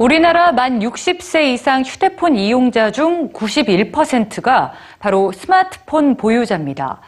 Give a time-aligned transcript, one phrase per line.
[0.00, 7.02] 우리나라 만 60세 이상 휴대폰 이용자 중 91%가 바로 스마트폰 보유자입니다.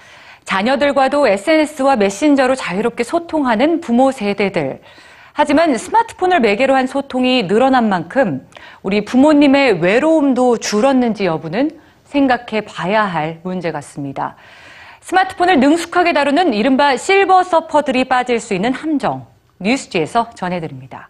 [0.44, 4.82] 자녀들과도 SNS와 메신저로 자유롭게 소통하는 부모 세대들.
[5.32, 8.46] 하지만 스마트폰을 매개로 한 소통이 늘어난 만큼
[8.82, 11.70] 우리 부모님의 외로움도 줄었는지 여부는
[12.04, 14.36] 생각해 봐야 할 문제 같습니다.
[15.00, 19.24] 스마트폰을 능숙하게 다루는 이른바 실버 서퍼들이 빠질 수 있는 함정.
[19.60, 21.08] 뉴스지에서 전해드립니다.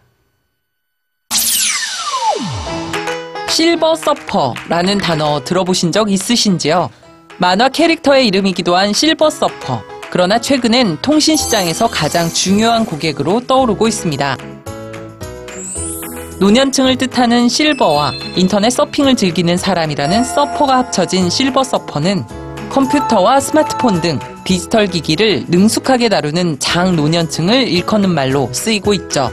[3.53, 6.89] 실버 서퍼라는 단어 들어보신 적 있으신지요?
[7.37, 9.83] 만화 캐릭터의 이름이기도 한 실버 서퍼.
[10.09, 14.37] 그러나 최근엔 통신 시장에서 가장 중요한 고객으로 떠오르고 있습니다.
[16.39, 22.25] 노년층을 뜻하는 실버와 인터넷 서핑을 즐기는 사람이라는 서퍼가 합쳐진 실버 서퍼는
[22.71, 29.31] 컴퓨터와 스마트폰 등 디지털 기기를 능숙하게 다루는 장노년층을 일컫는 말로 쓰이고 있죠.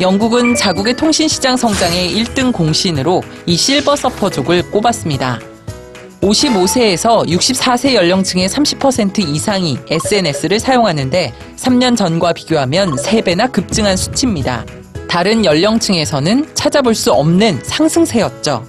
[0.00, 5.40] 영국은 자국의 통신시장 성장의 1등 공신으로 이 실버 서퍼족을 꼽았습니다.
[6.20, 14.64] 55세에서 64세 연령층의 30% 이상이 SNS를 사용하는데 3년 전과 비교하면 3배나 급증한 수치입니다.
[15.08, 18.66] 다른 연령층에서는 찾아볼 수 없는 상승세였죠.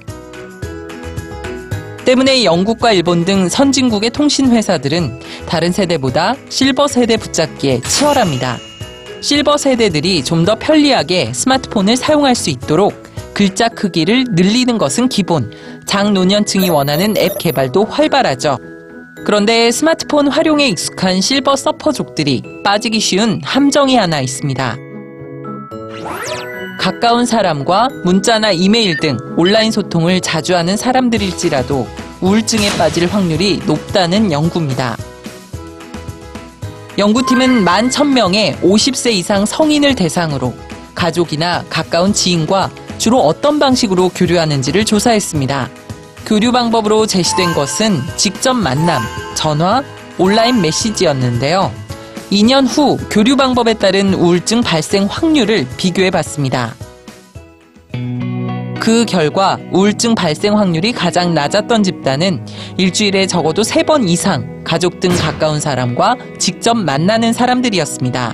[2.05, 8.68] 때문에 영국과 일본 등 선진국의 통신 회사들은 다른 세대보다 실버 세대 붙잡기에 치열합니다.
[9.21, 12.93] 실버 세대들이 좀 더 편리하게 스마트폰을 사용할 수 있도록
[13.33, 15.51] 글자 크기를 늘리는 것은 기본,
[15.85, 18.57] 장노년층이 원하는 앱 개발도 활발하죠.
[19.25, 24.77] 그런데 스마트폰 활용에 익숙한 실버 서퍼족들이 빠지기 쉬운 함정이 하나 있습니다.
[26.79, 31.87] 가까운 사람과 문자나 이메일 등 온라인 소통을 자주 하는 사람들일지라도
[32.21, 34.97] 우울증에 빠질 확률이 높다는 연구입니다.
[36.99, 40.53] 연구팀은 만 1000명의 50세 이상 성인을 대상으로
[40.93, 45.69] 가족이나 가까운 지인과 주로 어떤 방식으로 교류하는지를 조사했습니다.
[46.25, 49.01] 교류 방법으로 제시된 것은 직접 만남,
[49.33, 49.81] 전화,
[50.17, 51.71] 온라인 메시지였는데요.
[52.33, 56.75] 2년 후 교류 방법에 따른 우울증 발생 확률을 비교해 봤습니다.
[58.79, 62.45] 그 결과 우울증 발생 확률이 가장 낮았던 집단은
[62.77, 68.33] 일주일에 적어도 3번 이상 가족 등 가까운 사람과 직접 만나는 사람들이었습니다.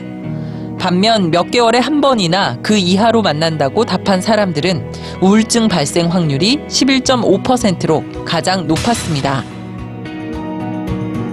[0.79, 4.91] 반면 몇 개월에 한 번이나 그 이하로 만난다고 답한 사람들은
[5.21, 9.43] 우울증 발생 확률이 11.5%로 가장 높았습니다.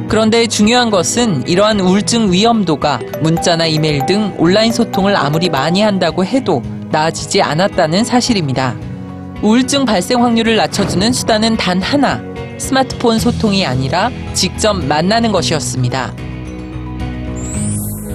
[0.08, 6.62] 그런데 중요한 것은 이러한 우울증 위험도가 문자나 이메일 등 온라인 소통을 아무리 많이 한다고 해도
[6.90, 8.91] 나아지지 않았다는 사실입니다.
[9.42, 12.22] 우울증 발생 확률을 낮춰주는 수단은 단 하나,
[12.58, 16.14] 스마트폰 소통이 아니라 직접 만나는 것이었습니다.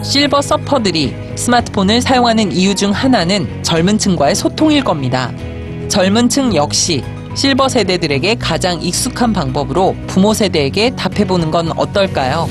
[0.03, 5.33] 실버 서퍼들이 스마트폰을 사용하는 이유 중 하나는 젊은 층과의 소통일 겁니다.
[5.89, 7.03] 젊은 층 역시
[7.35, 12.47] 실버 세대들에게 가장 익숙한 방법으로 부모 세대에게 답해보는 건 어떨까요?